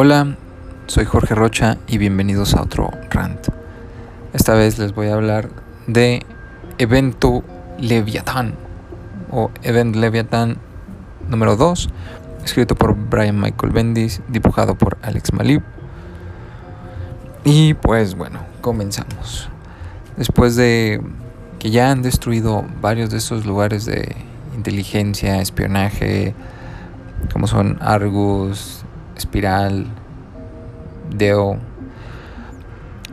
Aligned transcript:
Hola, 0.00 0.36
soy 0.86 1.06
Jorge 1.06 1.34
Rocha 1.34 1.76
y 1.88 1.98
bienvenidos 1.98 2.54
a 2.54 2.62
otro 2.62 2.92
rant. 3.10 3.48
Esta 4.32 4.54
vez 4.54 4.78
les 4.78 4.94
voy 4.94 5.08
a 5.08 5.14
hablar 5.14 5.48
de 5.88 6.24
Evento 6.78 7.42
Leviathan 7.80 8.54
o 9.32 9.50
Event 9.64 9.96
Leviathan 9.96 10.58
número 11.28 11.56
2, 11.56 11.90
escrito 12.44 12.76
por 12.76 12.94
Brian 12.94 13.40
Michael 13.40 13.72
Bendis, 13.72 14.22
dibujado 14.28 14.78
por 14.78 14.98
Alex 15.02 15.32
Malib. 15.32 15.64
Y 17.42 17.74
pues 17.74 18.14
bueno, 18.14 18.38
comenzamos. 18.60 19.48
Después 20.16 20.54
de 20.54 21.02
que 21.58 21.72
ya 21.72 21.90
han 21.90 22.02
destruido 22.02 22.64
varios 22.80 23.10
de 23.10 23.16
esos 23.16 23.46
lugares 23.46 23.84
de 23.84 24.14
inteligencia, 24.54 25.40
espionaje, 25.40 26.36
como 27.32 27.48
son 27.48 27.78
Argus, 27.80 28.84
Espiral, 29.18 29.86
Deo, 31.14 31.58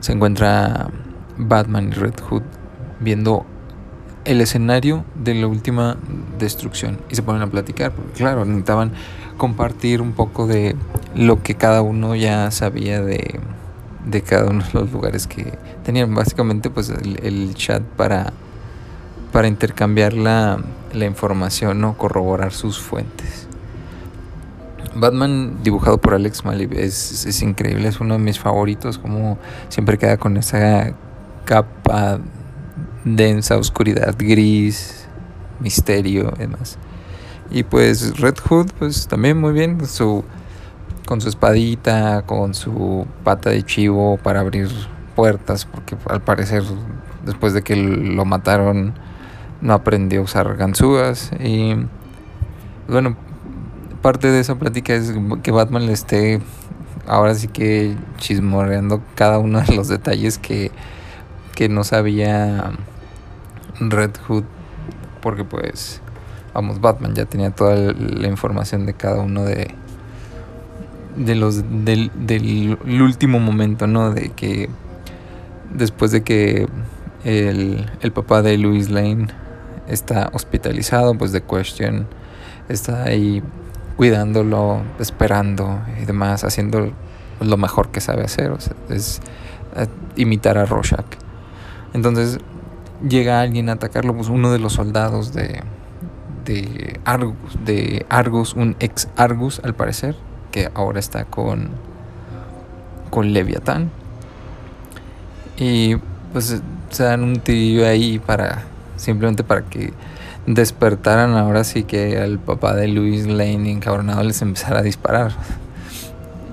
se 0.00 0.12
encuentra 0.12 0.88
Batman 1.36 1.88
y 1.88 1.92
Red 1.92 2.20
Hood 2.20 2.42
viendo 3.00 3.46
el 4.24 4.40
escenario 4.40 5.04
de 5.14 5.34
la 5.34 5.46
última 5.46 5.96
destrucción 6.38 6.98
y 7.10 7.14
se 7.14 7.22
ponen 7.22 7.42
a 7.42 7.46
platicar, 7.48 7.92
porque 7.92 8.12
claro, 8.12 8.44
necesitaban 8.44 8.92
compartir 9.36 10.02
un 10.02 10.12
poco 10.12 10.46
de 10.46 10.76
lo 11.14 11.42
que 11.42 11.54
cada 11.54 11.82
uno 11.82 12.14
ya 12.14 12.50
sabía 12.50 13.00
de, 13.00 13.40
de 14.06 14.22
cada 14.22 14.50
uno 14.50 14.64
de 14.64 14.80
los 14.80 14.92
lugares 14.92 15.26
que 15.26 15.58
tenían. 15.84 16.14
Básicamente 16.14 16.70
pues 16.70 16.90
el, 16.90 17.54
chat 17.54 17.82
para, 17.82 18.32
para 19.32 19.48
intercambiar 19.48 20.12
la, 20.12 20.60
la 20.92 21.04
información 21.06 21.82
o 21.84 21.96
corroborar 21.96 22.52
sus 22.52 22.78
fuentes. 22.78 23.49
Batman 24.94 25.62
dibujado 25.62 25.98
por 25.98 26.14
Alex 26.14 26.44
Malib 26.44 26.72
es, 26.72 27.42
increíble, 27.42 27.88
es 27.88 28.00
uno 28.00 28.14
de 28.14 28.20
mis 28.20 28.38
favoritos, 28.38 28.98
como 28.98 29.38
siempre 29.68 29.98
queda 29.98 30.16
con 30.16 30.36
esa 30.36 30.92
capa 31.44 32.18
densa, 33.04 33.56
oscuridad, 33.56 34.14
gris, 34.18 35.06
misterio 35.60 36.32
y 36.36 36.40
demás. 36.40 36.78
Y 37.50 37.62
pues 37.62 38.18
Red 38.20 38.36
Hood, 38.48 38.70
pues 38.78 39.08
también 39.08 39.38
muy 39.38 39.52
bien, 39.52 39.84
su, 39.86 40.24
con 41.06 41.20
su 41.20 41.28
espadita, 41.28 42.22
con 42.22 42.54
su 42.54 43.06
pata 43.24 43.50
de 43.50 43.62
chivo 43.64 44.18
para 44.22 44.40
abrir 44.40 44.68
puertas, 45.14 45.64
porque 45.64 45.96
al 46.08 46.22
parecer 46.22 46.62
después 47.24 47.52
de 47.52 47.62
que 47.62 47.76
lo 47.76 48.24
mataron 48.24 48.94
no 49.60 49.74
aprendió 49.74 50.20
a 50.20 50.24
usar 50.24 50.56
ganzúas 50.56 51.30
y 51.38 51.74
bueno, 52.88 53.16
parte 54.02 54.28
de 54.28 54.40
esa 54.40 54.56
plática 54.56 54.94
es 54.94 55.12
que 55.42 55.50
Batman 55.50 55.86
le 55.86 55.92
esté 55.92 56.40
ahora 57.06 57.34
sí 57.34 57.48
que 57.48 57.96
chismorreando 58.18 59.02
cada 59.14 59.38
uno 59.38 59.60
de 59.60 59.74
los 59.74 59.88
detalles 59.88 60.38
que, 60.38 60.70
que 61.54 61.68
no 61.68 61.84
sabía 61.84 62.70
Red 63.80 64.12
Hood 64.26 64.44
porque 65.20 65.44
pues 65.44 66.00
vamos 66.54 66.80
Batman 66.80 67.14
ya 67.14 67.24
tenía 67.24 67.50
toda 67.50 67.76
la 67.76 68.28
información 68.28 68.86
de 68.86 68.94
cada 68.94 69.20
uno 69.20 69.44
de 69.44 69.74
de 71.16 71.34
los 71.34 71.62
del, 71.84 72.10
del 72.14 72.78
último 73.02 73.40
momento 73.40 73.86
no 73.86 74.12
de 74.12 74.30
que 74.30 74.70
después 75.74 76.12
de 76.12 76.22
que 76.22 76.68
el, 77.24 77.90
el 78.00 78.12
papá 78.12 78.42
de 78.42 78.56
Louis 78.56 78.88
Lane 78.88 79.26
está 79.88 80.30
hospitalizado 80.32 81.14
pues 81.14 81.32
de 81.32 81.42
Question 81.42 82.06
está 82.68 83.02
ahí 83.04 83.42
cuidándolo, 84.00 84.80
esperando 84.98 85.82
y 86.00 86.06
demás, 86.06 86.42
haciendo 86.44 86.90
lo 87.38 87.56
mejor 87.58 87.90
que 87.90 88.00
sabe 88.00 88.22
hacer, 88.22 88.50
o 88.50 88.58
sea, 88.58 88.72
es 88.88 89.20
eh, 89.76 89.88
imitar 90.16 90.56
a 90.56 90.64
Rorschach. 90.64 91.04
Entonces 91.92 92.38
llega 93.06 93.42
alguien 93.42 93.68
a 93.68 93.72
atacarlo, 93.72 94.14
pues 94.16 94.30
uno 94.30 94.52
de 94.52 94.58
los 94.58 94.72
soldados 94.72 95.34
de, 95.34 95.62
de 96.46 96.98
Argus, 97.04 97.58
de 97.62 98.06
Argus, 98.08 98.54
un 98.54 98.74
ex 98.80 99.06
Argus 99.16 99.60
al 99.64 99.74
parecer, 99.74 100.16
que 100.50 100.70
ahora 100.72 100.98
está 100.98 101.26
con, 101.26 101.68
con 103.10 103.34
Leviatán. 103.34 103.90
Y 105.58 105.96
pues 106.32 106.62
se 106.88 107.02
dan 107.02 107.22
un 107.22 107.40
tiro 107.40 107.86
ahí 107.86 108.18
para 108.18 108.62
simplemente 108.96 109.44
para 109.44 109.60
que 109.60 109.92
despertaran 110.54 111.36
ahora 111.36 111.64
sí 111.64 111.84
que 111.84 112.18
al 112.18 112.38
papá 112.38 112.74
de 112.74 112.88
Luis 112.88 113.26
Lane 113.26 113.70
encabronado 113.70 114.22
les 114.22 114.42
empezara 114.42 114.80
a 114.80 114.82
disparar. 114.82 115.32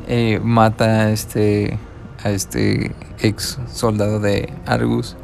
Eh, 0.07 0.39
mata 0.43 0.85
a 0.85 1.11
este, 1.11 1.77
a 2.23 2.29
este 2.29 2.91
ex 3.19 3.59
soldado 3.67 4.19
de 4.19 4.53
Argus 4.65 5.17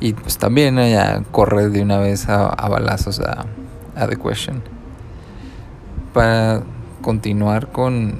y 0.00 0.12
pues 0.14 0.36
también 0.36 0.78
ella 0.78 1.22
corre 1.30 1.68
de 1.68 1.80
una 1.80 1.98
vez 1.98 2.28
a, 2.28 2.48
balazos 2.68 3.20
a, 3.20 3.46
a, 3.94 4.08
The 4.08 4.16
Question. 4.16 4.62
Para 6.12 6.62
continuar 7.00 7.68
con, 7.68 8.16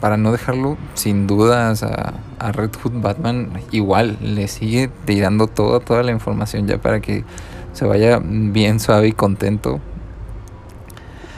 para 0.00 0.16
no 0.16 0.32
dejarlo 0.32 0.76
sin 0.94 1.26
dudas 1.26 1.82
a, 1.84 2.14
a 2.38 2.52
Red 2.52 2.72
Hood 2.82 3.00
Batman, 3.00 3.50
igual 3.70 4.18
le 4.20 4.48
sigue 4.48 4.90
tirando 5.04 5.46
toda, 5.46 5.80
toda 5.80 6.02
la 6.02 6.10
información 6.10 6.66
ya 6.66 6.78
para 6.78 7.00
que 7.00 7.24
se 7.74 7.84
vaya 7.84 8.20
bien 8.22 8.80
suave 8.80 9.08
y 9.08 9.12
contento. 9.12 9.80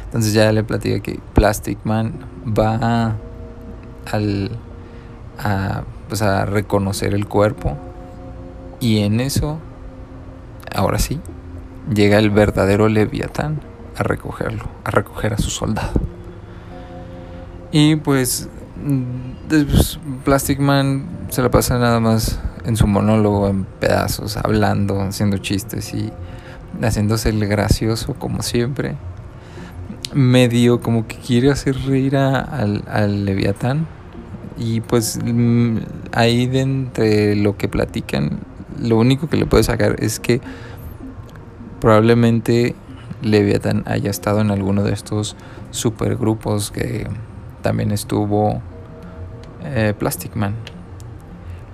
Entonces 0.04 0.32
ya 0.32 0.52
le 0.52 0.62
platico 0.62 1.02
que 1.02 1.18
Plastic 1.34 1.78
Man 1.84 2.12
va 2.46 3.16
al, 4.10 4.50
a, 5.38 5.82
pues 6.08 6.22
a 6.22 6.46
reconocer 6.46 7.12
el 7.12 7.26
cuerpo 7.26 7.76
y 8.78 9.00
en 9.00 9.20
eso, 9.20 9.58
ahora 10.74 10.98
sí, 10.98 11.20
llega 11.92 12.18
el 12.18 12.30
verdadero 12.30 12.88
Leviatán 12.88 13.60
a 13.96 14.02
recogerlo, 14.02 14.64
a 14.84 14.90
recoger 14.90 15.32
a 15.34 15.38
su 15.38 15.50
soldado. 15.50 15.92
Y 17.72 17.96
pues, 17.96 18.48
Plastic 20.24 20.58
Man 20.58 21.06
se 21.30 21.42
la 21.42 21.50
pasa 21.50 21.78
nada 21.78 22.00
más 22.00 22.38
en 22.64 22.76
su 22.76 22.86
monólogo 22.86 23.48
en 23.48 23.64
pedazos, 23.64 24.36
hablando, 24.36 25.00
haciendo 25.00 25.38
chistes 25.38 25.94
y 25.94 26.12
haciéndose 26.82 27.30
el 27.30 27.46
gracioso 27.46 28.14
como 28.14 28.42
siempre. 28.42 28.96
Medio 30.14 30.80
como 30.80 31.06
que 31.06 31.16
quiere 31.16 31.50
hacer 31.50 31.76
reír 31.86 32.16
al, 32.16 32.82
al 32.88 33.24
Leviatán. 33.24 33.86
Y 34.58 34.80
pues 34.80 35.18
mm, 35.22 35.78
ahí 36.12 36.46
de 36.46 36.60
entre 36.60 37.36
lo 37.36 37.56
que 37.56 37.68
platican, 37.68 38.40
lo 38.80 38.98
único 38.98 39.28
que 39.28 39.36
le 39.36 39.46
puede 39.46 39.64
sacar 39.64 39.96
es 39.98 40.18
que 40.18 40.40
probablemente 41.80 42.74
Leviatán 43.22 43.84
haya 43.86 44.10
estado 44.10 44.40
en 44.40 44.50
alguno 44.50 44.82
de 44.82 44.92
estos 44.92 45.36
supergrupos 45.70 46.70
que 46.70 47.06
también 47.66 47.90
estuvo 47.90 48.62
eh, 49.64 49.92
Plastic 49.98 50.36
Man 50.36 50.54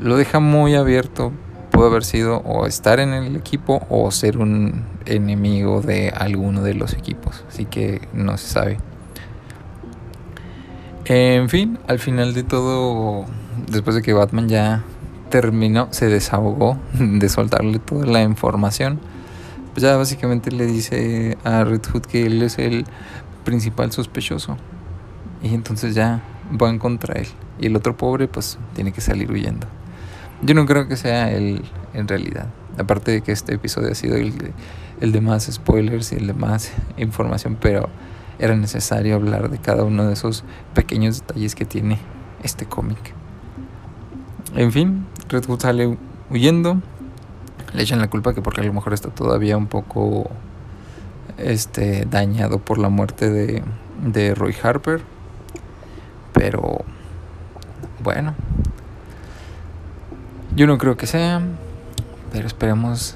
lo 0.03 0.17
deja 0.17 0.41
muy 0.41 0.75
abierto. 0.75 1.33
Puede 1.71 1.89
haber 1.89 2.05
sido 2.05 2.39
o 2.39 2.67
estar 2.67 3.01
en 3.01 3.11
el 3.15 3.37
equipo 3.37 3.87
o 3.89 4.11
ser 4.11 4.39
un 4.39 4.85
enemigo 5.07 5.81
de 5.81 6.11
alguno 6.11 6.63
de 6.63 6.75
los 6.75 6.93
equipos. 6.93 7.45
Así 7.49 7.65
que 7.65 8.09
no 8.13 8.37
se 8.37 8.49
sabe. 8.49 8.79
En 11.05 11.49
fin, 11.49 11.79
al 11.89 11.99
final 11.99 12.35
de 12.35 12.43
todo, 12.43 13.25
después 13.71 13.97
de 13.97 14.03
que 14.03 14.13
Batman 14.13 14.49
ya 14.49 14.85
terminó, 15.31 15.89
se 15.93 16.09
desahogó 16.09 16.77
de 16.93 17.29
soltarle 17.29 17.79
toda 17.79 18.07
la 18.07 18.23
información, 18.23 19.01
pues 19.73 19.83
ya 19.83 19.97
básicamente 19.97 20.51
le 20.51 20.67
dice 20.67 21.39
a 21.45 21.65
Red 21.65 21.83
Hood 21.91 22.03
que 22.03 22.27
él 22.27 22.43
es 22.43 22.59
el 22.59 22.85
principal 23.45 23.93
sospechoso. 23.93 24.59
Y 25.43 25.55
entonces 25.55 25.95
ya 25.95 26.23
van 26.51 26.79
contra 26.79 27.21
él. 27.21 27.29
Y 27.59 27.67
el 27.67 27.77
otro 27.77 27.97
pobre 27.97 28.29
pues 28.29 28.59
tiene 28.75 28.93
que 28.93 29.01
salir 29.01 29.31
huyendo. 29.31 29.67
Yo 30.43 30.55
no 30.55 30.67
creo 30.67 30.89
que 30.89 30.97
sea 30.97 31.31
el 31.31 31.65
en 31.95 32.09
realidad. 32.09 32.47
Aparte 32.79 33.11
de 33.11 33.21
que 33.23 33.33
este 33.33 33.55
episodio 33.55 33.91
ha 33.91 33.95
sido 33.95 34.17
el, 34.17 34.53
el 35.01 35.13
de 35.13 35.21
más 35.21 35.45
spoilers 35.51 36.13
y 36.13 36.17
el 36.17 36.27
de 36.27 36.35
más 36.35 36.73
información, 36.97 37.57
pero 37.61 37.89
era 38.39 38.57
necesario 38.57 39.15
hablar 39.15 39.51
de 39.51 39.59
cada 39.59 39.85
uno 39.85 40.07
de 40.07 40.15
esos 40.15 40.45
pequeños 40.75 41.21
detalles 41.21 41.55
que 41.55 41.65
tiene 41.65 41.99
este 42.43 42.67
cómic. 42.67 43.15
En 44.55 44.73
fin, 44.73 45.07
Red 45.29 45.47
Hood 45.47 45.61
sale 45.61 45.97
huyendo. 46.31 46.81
Le 47.73 47.83
echan 47.83 48.01
la 48.01 48.11
culpa 48.11 48.35
que 48.35 48.43
porque 48.43 48.61
a 48.61 48.65
lo 48.65 48.73
mejor 48.73 48.93
está 48.93 49.11
todavía 49.11 49.57
un 49.57 49.67
poco 49.67 50.31
este 51.39 52.05
dañado 52.05 52.59
por 52.59 52.79
la 52.79 52.89
muerte 52.89 53.31
de, 53.31 53.63
de 54.05 54.35
Roy 54.35 54.55
Harper. 54.63 55.03
Pero 56.43 56.85
bueno, 58.03 58.35
yo 60.57 60.67
no 60.67 60.77
creo 60.77 60.97
que 60.97 61.07
sea, 61.07 61.41
pero 62.33 62.49
esperemos 62.49 63.15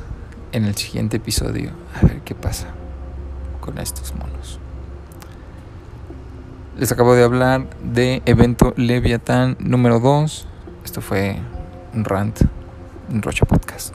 en 0.53 0.65
el 0.65 0.77
siguiente 0.77 1.17
episodio 1.17 1.73
a 1.97 2.07
ver 2.07 2.21
qué 2.21 2.37
pasa 2.37 2.69
con 3.61 3.79
estos 3.79 4.15
monos. 4.15 4.61
Les 6.79 6.93
acabo 6.93 7.17
de 7.17 7.25
hablar 7.25 7.67
de 7.83 8.23
evento 8.27 8.75
Leviatán 8.77 9.57
número 9.59 9.99
2. 9.99 10.47
Esto 10.85 11.01
fue 11.01 11.35
un 11.95 12.05
rant, 12.05 12.43
un 13.11 13.23
Rocha 13.23 13.45
Podcast. 13.45 13.93